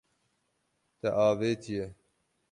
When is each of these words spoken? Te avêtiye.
Te 0.99 1.09
avêtiye. 1.27 1.85